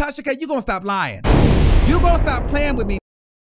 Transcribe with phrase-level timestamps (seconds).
[0.00, 1.20] Tasha K, you're gonna stop lying.
[1.86, 2.98] You're gonna stop playing with me.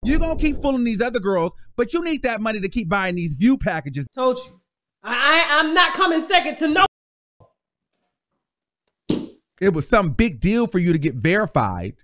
[0.04, 3.15] You're gonna keep fooling these other girls, but you need that money to keep buying
[3.15, 4.04] these view packages.
[4.16, 4.60] Told you.
[5.04, 6.86] I, I I'm not coming second to no.
[9.60, 11.94] It was some big deal for you to get verified.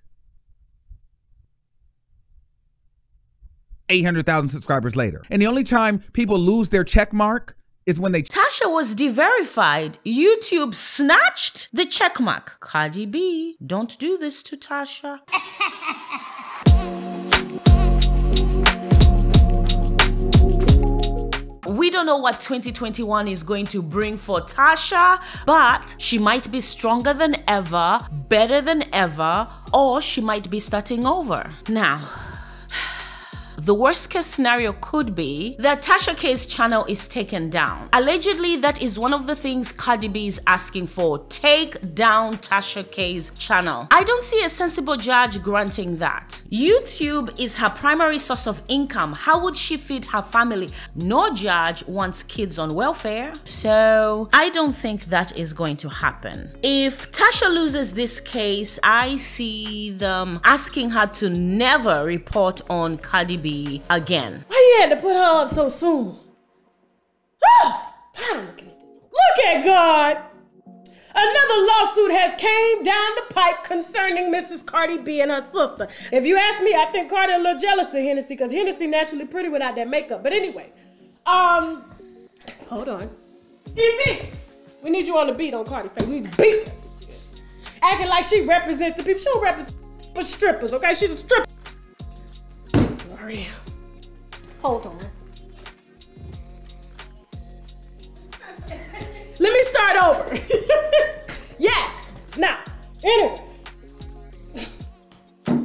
[3.89, 5.23] 800,000 subscribers later.
[5.29, 7.57] And the only time people lose their check mark
[7.87, 9.99] is when they Tasha was de-verified.
[10.05, 12.59] YouTube snatched the checkmark.
[12.61, 15.21] Cardi B, don't do this to Tasha.
[21.69, 26.61] We don't know what 2021 is going to bring for Tasha, but she might be
[26.61, 27.99] stronger than ever,
[28.29, 31.51] better than ever, or she might be starting over.
[31.69, 32.01] Now,
[33.67, 37.89] the worst case scenario could be that Tasha K's channel is taken down.
[37.93, 41.19] Allegedly, that is one of the things Cardi B is asking for.
[41.29, 43.89] Take down Tasha K's channel.
[43.91, 46.43] I don't see a sensible judge granting that.
[46.49, 49.13] YouTube is her primary source of income.
[49.13, 50.69] How would she feed her family?
[50.95, 53.33] No judge wants kids on welfare.
[53.43, 56.57] So I don't think that is going to happen.
[56.63, 63.37] If Tasha loses this case, I see them asking her to never report on Cardi
[63.37, 63.56] B
[63.91, 64.45] again.
[64.49, 66.17] Why you had to put her up so soon?
[67.45, 68.77] Ah, tired of looking at.
[68.79, 70.23] Look at God.
[71.19, 74.65] Another lawsuit has came down the pipe concerning Mrs.
[74.65, 75.89] Cardi B and her sister.
[76.13, 79.25] If you ask me, I think Cardi a little jealous of Hennessy because Hennessy naturally
[79.25, 80.23] pretty without that makeup.
[80.23, 80.71] But anyway,
[81.25, 81.85] um,
[82.69, 83.09] hold on.
[83.73, 84.29] Evie,
[84.83, 86.07] we need you on the beat on Cardi face.
[86.07, 86.71] We need beat.
[87.83, 89.21] Acting like she represents the people.
[89.21, 89.77] She don't represent
[90.17, 90.95] but strippers, okay?
[90.95, 91.46] She's a stripper.
[93.27, 93.49] Sorry.
[94.63, 94.99] Hold on.
[99.41, 100.33] Let me start over.
[101.59, 102.13] yes.
[102.39, 102.63] Now,
[103.03, 103.43] anyway.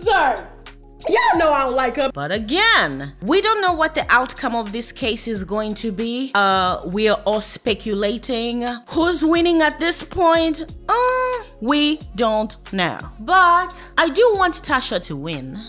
[0.00, 0.38] Sorry.
[1.08, 2.10] Y'all know I don't like her.
[2.14, 6.30] But again, we don't know what the outcome of this case is going to be.
[6.36, 8.62] Uh, we are all speculating.
[8.90, 10.62] Who's winning at this point?
[10.88, 11.15] Uh,
[11.60, 12.98] we don't know.
[13.20, 15.60] But I do want Tasha to win.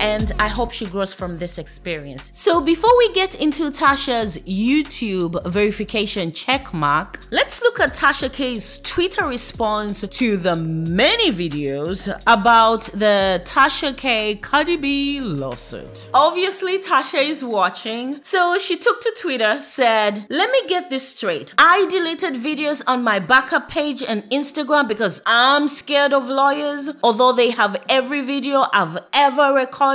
[0.00, 2.30] And I hope she grows from this experience.
[2.34, 8.78] So before we get into Tasha's YouTube verification check mark, let's look at Tasha K's
[8.80, 16.08] Twitter response to the many videos about the Tasha K Cardi B lawsuit.
[16.14, 21.54] Obviously, Tasha is watching, so she took to Twitter, said, Let me get this straight.
[21.58, 27.32] I deleted videos on my backup page and Instagram because I'm scared of lawyers, although
[27.32, 29.87] they have every video I've ever recorded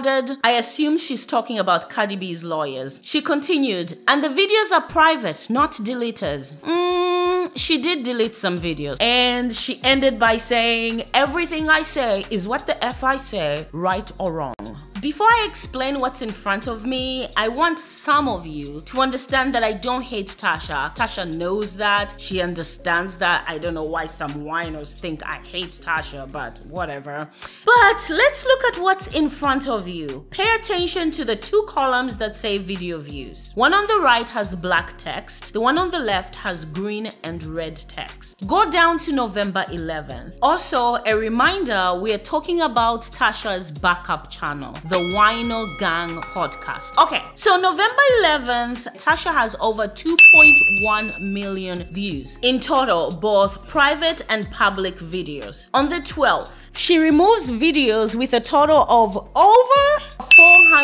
[0.44, 3.00] I assume she's talking about Cardi B's lawyers.
[3.04, 6.52] She continued, and the videos are private, not deleted.
[6.62, 8.98] Mm, she did delete some videos.
[9.02, 14.12] And she ended by saying, everything I say is what the F I say, right
[14.18, 14.56] or wrong.
[15.04, 19.54] Before I explain what's in front of me, I want some of you to understand
[19.54, 20.96] that I don't hate Tasha.
[20.96, 22.16] Tasha knows that.
[22.18, 23.44] She understands that.
[23.46, 27.30] I don't know why some whiners think I hate Tasha, but whatever.
[27.66, 30.26] But let's look at what's in front of you.
[30.30, 33.52] Pay attention to the two columns that say video views.
[33.56, 35.52] One on the right has black text.
[35.52, 38.48] The one on the left has green and red text.
[38.48, 40.38] Go down to November 11th.
[40.42, 46.96] Also, a reminder, we are talking about Tasha's backup channel the Wino Gang podcast.
[47.02, 54.48] Okay, so November 11th, Tasha has over 2.1 million views in total, both private and
[54.52, 55.66] public videos.
[55.74, 59.93] On the 12th, she removes videos with a total of over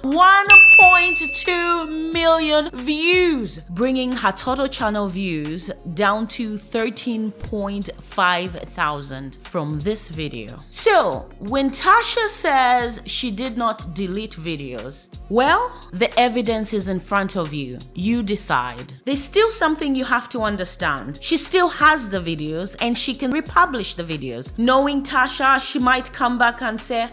[0.78, 10.62] 1.2 million views, bringing her total channel views down to 13.5 thousand from this video.
[10.70, 17.37] So, when Tasha says she did not delete videos, well, the evidence is in front
[17.37, 17.78] of you.
[17.94, 18.94] You decide.
[19.05, 21.19] There's still something you have to understand.
[21.20, 24.56] She still has the videos and she can republish the videos.
[24.58, 27.08] Knowing Tasha, she might come back and say!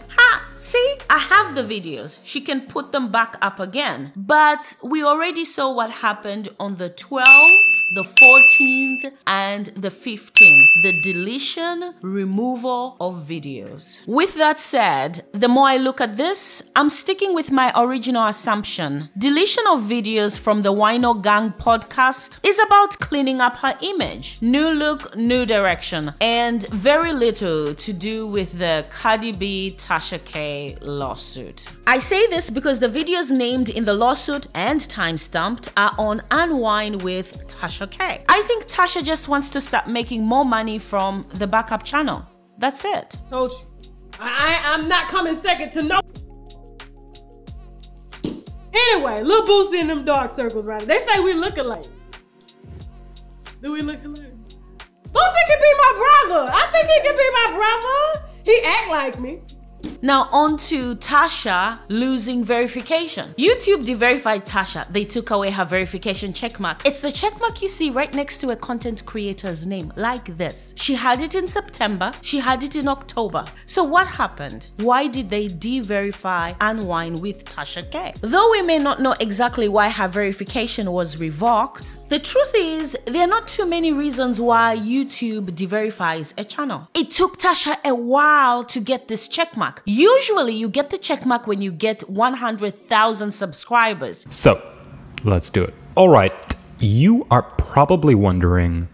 [0.64, 2.20] See, I have the videos.
[2.22, 4.12] She can put them back up again.
[4.16, 10.82] But we already saw what happened on the 12th, the 14th, and the 15th.
[10.82, 14.06] The deletion, removal of videos.
[14.06, 19.10] With that said, the more I look at this, I'm sticking with my original assumption.
[19.18, 24.40] Deletion of videos from the Wino Gang podcast is about cleaning up her image.
[24.40, 30.76] New look, new direction, and very little to do with the Cardi B Tasha K
[30.80, 31.66] lawsuit.
[31.86, 36.98] I say this because the videos named in the lawsuit and time-stamped are on Unwine
[36.98, 38.24] with Tasha K.
[38.28, 42.26] I think Tasha just wants to start making more money from the backup channel.
[42.58, 43.18] That's it.
[43.28, 43.90] Told you.
[44.20, 46.00] I, I'm not coming second to no.
[48.72, 50.82] Anyway, Lil Boosie in them dark circles, right?
[50.82, 51.86] They say we look alike.
[53.62, 54.34] Do we look alike?
[55.12, 56.50] Boosie could be my brother.
[56.52, 58.26] I think he could be my brother.
[58.44, 59.42] He act like me.
[60.04, 63.34] Now on to Tasha losing verification.
[63.38, 64.86] YouTube de-verified Tasha.
[64.92, 66.84] They took away her verification checkmark.
[66.84, 70.74] It's the checkmark you see right next to a content creator's name, like this.
[70.76, 73.46] She had it in September, she had it in October.
[73.64, 74.66] So what happened?
[74.76, 78.12] Why did they de-verify Unwine with Tasha K?
[78.20, 83.22] Though we may not know exactly why her verification was revoked, the truth is there
[83.22, 86.88] are not too many reasons why YouTube de-verifies a channel.
[86.92, 89.78] It took Tasha a while to get this checkmark.
[89.96, 94.26] Usually, you get the checkmark when you get 100,000 subscribers.
[94.28, 94.60] So,
[95.22, 95.72] let's do it.
[95.94, 98.88] All right, you are probably wondering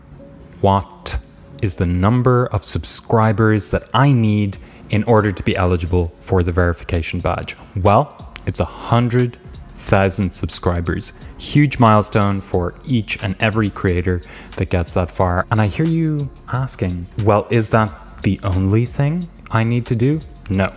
[0.60, 1.18] what
[1.62, 4.58] is the number of subscribers that I need
[4.90, 7.56] in order to be eligible for the verification badge?
[7.76, 9.38] Well, it's a hundred
[9.76, 11.14] thousand subscribers.
[11.38, 14.20] Huge milestone for each and every creator
[14.58, 15.46] that gets that far.
[15.50, 20.20] And I hear you asking, well, is that the only thing I need to do?
[20.50, 20.70] No.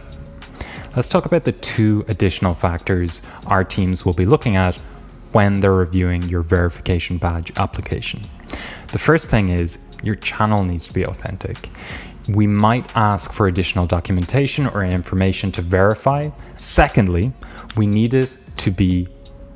[0.96, 4.76] Let's talk about the two additional factors our teams will be looking at
[5.32, 8.22] when they're reviewing your verification badge application.
[8.92, 11.70] The first thing is your channel needs to be authentic.
[12.30, 16.30] We might ask for additional documentation or information to verify.
[16.58, 17.34] Secondly,
[17.76, 19.08] we need it to be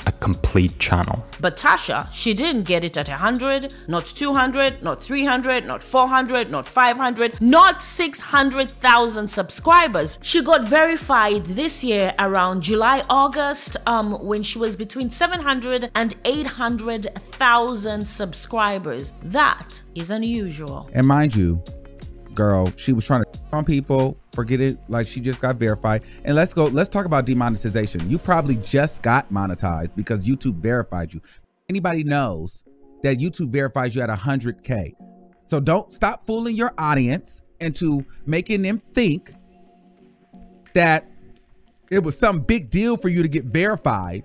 [0.08, 1.24] a complete channel.
[1.42, 6.66] But Tasha, she didn't get it at 100, not 200, not 300, not 400, not
[6.66, 10.18] 500, not 600,000 subscribers.
[10.22, 16.16] She got verified this year around July, August, um, when she was between 700 and
[16.24, 19.14] 800,000 subscribers.
[19.22, 20.90] That is unusual.
[20.94, 21.62] And mind you,
[22.38, 26.04] girl, she was trying to on people, forget it, like she just got verified.
[26.24, 28.08] And let's go, let's talk about demonetization.
[28.10, 31.22] You probably just got monetized because YouTube verified you.
[31.68, 32.64] Anybody knows
[33.02, 34.94] that YouTube verifies you at 100K.
[35.48, 39.34] So don't stop fooling your audience into making them think
[40.76, 41.10] that
[41.90, 44.24] it was some big deal for you to get verified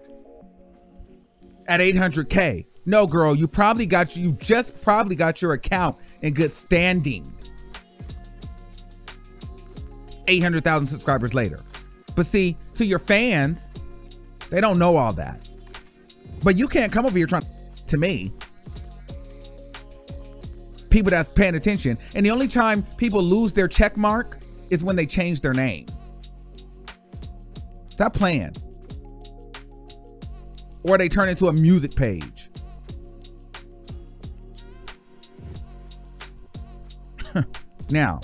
[1.67, 2.67] at 800K.
[2.85, 7.33] No, girl, you probably got you just probably got your account in good standing.
[10.29, 11.61] 800,000 subscribers later.
[12.15, 13.67] But see, to your fans,
[14.51, 15.49] they don't know all that.
[16.43, 17.45] But you can't come over here trying
[17.87, 18.33] to me.
[20.91, 21.97] People that's paying attention.
[22.15, 24.39] And the only time people lose their check mark
[24.71, 25.87] is when they change their name.
[27.89, 28.53] Stop playing.
[30.83, 32.51] Or they turn into a music page.
[37.91, 38.21] now,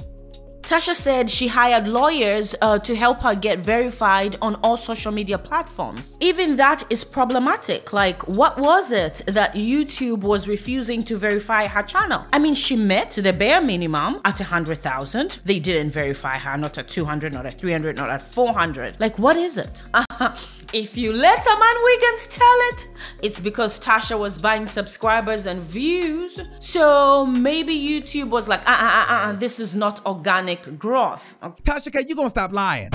[0.69, 5.39] Tasha said she hired lawyers uh, to help her get verified on all social media
[5.39, 6.19] platforms.
[6.21, 7.95] Even that is problematic.
[7.95, 12.27] Like, what was it that YouTube was refusing to verify her channel?
[12.35, 15.39] I mean, she met the bare minimum at 100,000.
[15.43, 19.01] They didn't verify her, not at 200, not at 300, not at 400.
[19.01, 19.87] Like, what is it?
[20.73, 22.89] if you let Armon Wiggins tell it,
[23.23, 26.41] it's because Tasha was buying subscribers and views.
[26.61, 31.37] So maybe YouTube was like, uh uh uh, uh this is not organic growth.
[31.43, 31.63] Okay.
[31.63, 32.91] Tasha K, you gonna stop lying.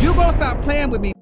[0.00, 1.12] You gonna stop playing with me.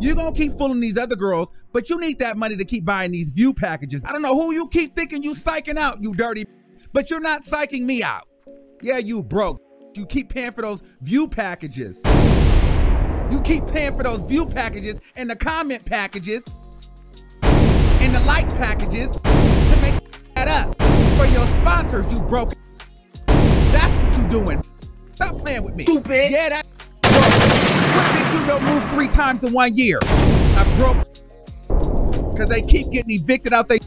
[0.00, 3.12] You're gonna keep fooling these other girls, but you need that money to keep buying
[3.12, 4.02] these view packages.
[4.04, 6.44] I don't know who you keep thinking you psyching out, you dirty,
[6.92, 8.28] but you're not psyching me out.
[8.82, 9.60] Yeah, you broke.
[9.94, 11.98] You keep paying for those view packages.
[13.30, 16.42] You keep paying for those view packages and the comment packages
[17.42, 19.94] and the like packages to make
[20.34, 20.80] that up
[21.16, 22.52] for your sponsors, you broke.
[23.26, 24.64] That's what you're doing.
[25.16, 25.82] Stop playing with me.
[25.84, 26.30] Stupid.
[26.30, 26.66] Yeah, that.
[27.02, 29.98] What did you know move three times in one year?
[30.02, 31.04] I broke
[32.32, 33.78] because they keep getting evicted out there.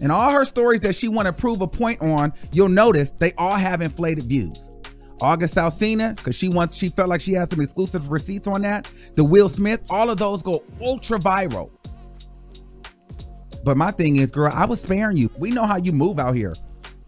[0.00, 3.32] And all her stories that she want to prove a point on, you'll notice they
[3.38, 4.58] all have inflated views.
[5.24, 8.92] August Alsina, because she wants she felt like she has some exclusive receipts on that.
[9.16, 11.70] The Will Smith, all of those go ultra viral.
[13.64, 15.30] But my thing is, girl, I was sparing you.
[15.38, 16.52] We know how you move out here.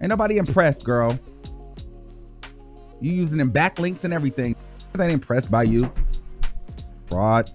[0.01, 1.19] Ain't nobody impressed, girl.
[3.01, 4.57] You using them backlinks and everything.
[4.99, 5.93] I ain't impressed by you.
[7.09, 7.51] Fraud.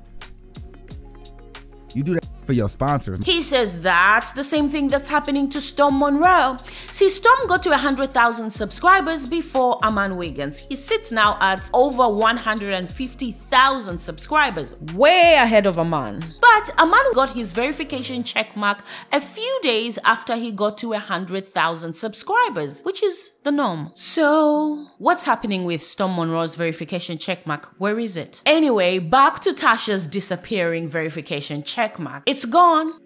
[1.95, 3.23] You do that for your sponsors.
[3.25, 6.57] He says that's the same thing that's happening to Storm Monroe.
[6.91, 10.59] See, Storm got to 100,000 subscribers before Armon Wiggins.
[10.59, 16.23] He sits now at over 150,000 subscribers, way ahead of Armon.
[16.41, 21.93] But Armon got his verification check mark a few days after he got to 100,000
[21.93, 23.91] subscribers, which is the norm.
[23.95, 27.73] So, what's happening with Storm Monroe's verification check mark?
[27.77, 28.41] Where is it?
[28.45, 32.23] Anyway, back to Tasha's disappearing verification check mark.
[32.25, 32.99] It's gone.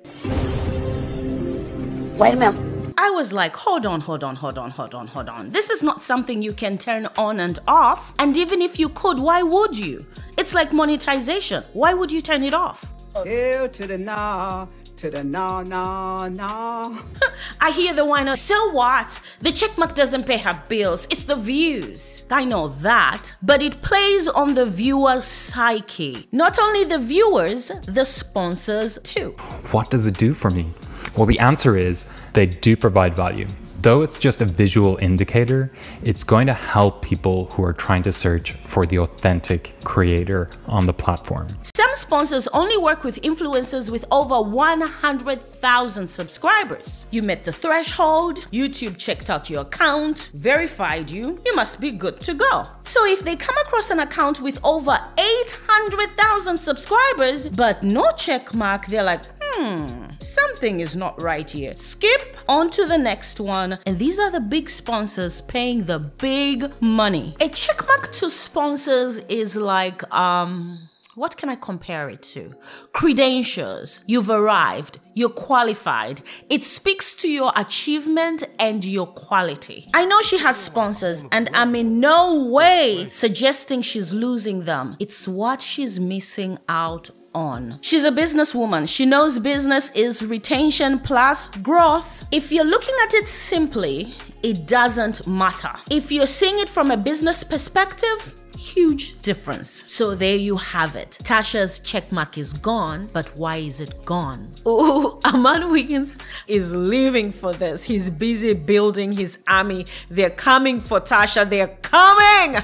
[2.18, 2.94] Wait a minute.
[2.98, 5.52] I was like, hold on, hold on, hold on, hold on, hold on.
[5.52, 8.14] This is not something you can turn on and off.
[8.20, 10.06] And even if you could, why would you?
[10.38, 11.64] It's like monetization.
[11.74, 12.92] Why would you turn it off?
[13.24, 14.68] Ew to the nah,
[14.98, 17.00] to the nah, nah, nah.
[17.62, 19.22] I hear the whiner, so what?
[19.42, 22.26] The checkmark doesn't pay her bills, it's the views.
[22.30, 26.28] I know that, but it plays on the viewer's psyche.
[26.34, 29.32] Not only the viewers, the sponsors too.
[29.72, 30.68] What does it do for me?
[31.16, 33.48] Well, the answer is they do provide value.
[33.86, 38.12] Though it's just a visual indicator, it's going to help people who are trying to
[38.12, 41.50] search for the authentic creator on the platform.
[41.76, 47.06] Some sponsors only work with influencers with over 100,000 subscribers.
[47.12, 52.20] You met the threshold, YouTube checked out your account, verified you, you must be good
[52.22, 52.66] to go.
[52.86, 58.88] So if they come across an account with over 800,000 subscribers but no check mark,
[58.88, 61.76] they're like, hmm, something is not right here.
[61.76, 63.80] Skip on to the next one.
[63.86, 67.36] And these are the big sponsors paying the big money.
[67.42, 70.80] A checkmark to sponsors is like, um,
[71.16, 72.54] what can I compare it to?
[72.92, 74.02] Credentials.
[74.06, 75.00] You've arrived.
[75.14, 76.22] You're qualified.
[76.50, 79.88] It speaks to your achievement and your quality.
[79.94, 84.98] I know she has sponsors, and I'm in no way suggesting she's losing them.
[85.00, 87.78] It's what she's missing out on.
[87.82, 88.88] She's a businesswoman.
[88.88, 92.26] She knows business is retention plus growth.
[92.32, 95.74] If you're looking at it simply, it doesn't matter.
[95.92, 99.84] If you're seeing it from a business perspective, huge difference.
[99.88, 101.18] So there you have it.
[101.24, 104.52] Tasha's checkmark is gone, but why is it gone?
[104.66, 107.84] Oh, Armon Wiggins is living for this.
[107.84, 109.86] He's busy building his army.
[110.10, 111.50] They're coming for Tasha.
[111.50, 112.64] They're coming.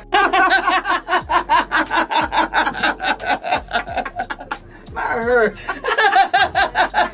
[4.95, 5.51] I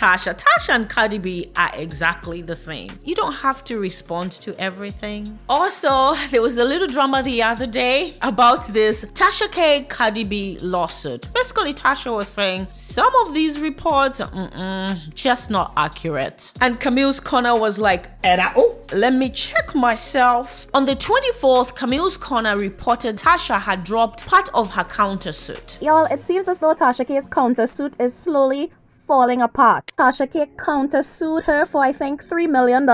[0.00, 2.88] Tasha, Tasha and Cardi B are exactly the same.
[3.04, 5.38] You don't have to respond to everything.
[5.46, 10.56] Also, there was a little drama the other day about this Tasha K Cardi B
[10.62, 11.30] lawsuit.
[11.34, 16.50] Basically, Tasha was saying some of these reports are just not accurate.
[16.62, 20.66] And Camille's Corner was like, And I, oh, let me check myself.
[20.72, 25.82] On the 24th, Camille's Corner reported Tasha had dropped part of her countersuit.
[25.82, 28.72] Y'all, it seems as though Tasha K's countersuit is slowly
[29.10, 29.86] falling apart.
[29.98, 32.88] Tasha K countersued her for, I think, $3 million.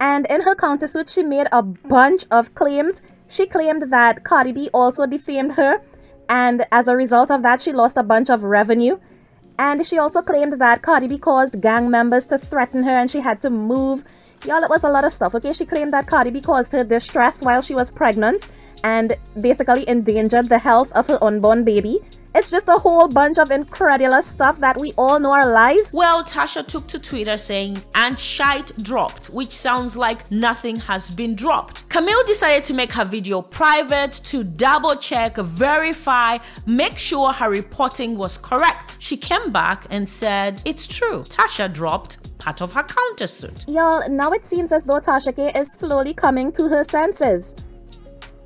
[0.00, 3.02] And in her countersuit, she made a bunch of claims.
[3.28, 5.80] She claimed that Cardi B also defamed her.
[6.28, 8.98] And as a result of that, she lost a bunch of revenue.
[9.56, 13.20] And she also claimed that Cardi B caused gang members to threaten her and she
[13.20, 14.02] had to move.
[14.44, 15.52] Y'all, it was a lot of stuff, okay?
[15.52, 18.48] She claimed that Cardi B caused her distress while she was pregnant
[18.82, 22.00] and basically endangered the health of her unborn baby.
[22.40, 25.92] It's just a whole bunch of incredulous stuff that we all know are lies.
[25.92, 31.34] Well, Tasha took to Twitter saying, and shite dropped, which sounds like nothing has been
[31.34, 31.86] dropped.
[31.90, 38.16] Camille decided to make her video private to double check, verify, make sure her reporting
[38.16, 38.96] was correct.
[39.00, 43.68] She came back and said, it's true, Tasha dropped part of her countersuit.
[43.68, 47.54] Y'all, now it seems as though Tasha K is slowly coming to her senses.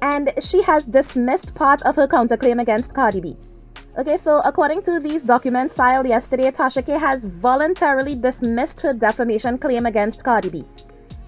[0.02, 3.36] And she has dismissed part of her counterclaim against Cardi B.
[3.96, 9.56] Okay, so according to these documents filed yesterday, Tasha K has voluntarily dismissed her defamation
[9.56, 10.64] claim against Cardi B.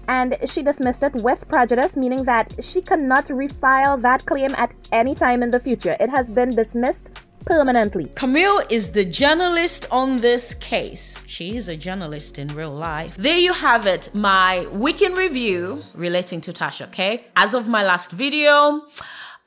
[0.09, 5.13] and she dismissed it with prejudice, meaning that she cannot refile that claim at any
[5.15, 5.95] time in the future.
[5.99, 7.09] It has been dismissed
[7.45, 8.11] permanently.
[8.15, 11.23] Camille is the journalist on this case.
[11.25, 13.15] She is a journalist in real life.
[13.17, 17.25] There you have it, my weekend review relating to Tasha, okay?
[17.35, 18.81] As of my last video,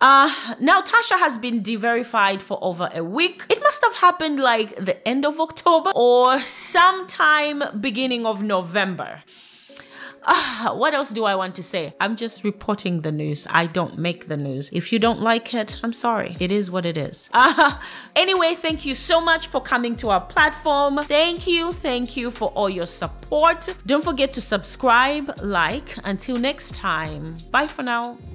[0.01, 3.45] uh, now Tasha has been de-verified for over a week.
[3.49, 9.23] It must have happened like the end of October or sometime beginning of November.
[10.23, 11.95] Uh, what else do I want to say?
[11.99, 13.47] I'm just reporting the news.
[13.49, 14.71] I don't make the news.
[14.73, 16.37] If you don't like it, I'm sorry.
[16.39, 17.31] It is what it is.
[17.33, 17.79] Uh,
[18.15, 20.99] anyway, thank you so much for coming to our platform.
[21.05, 21.73] Thank you.
[21.73, 23.75] Thank you for all your support.
[23.87, 25.97] Don't forget to subscribe, like.
[26.05, 27.39] Until next time.
[27.51, 28.19] Bye for now.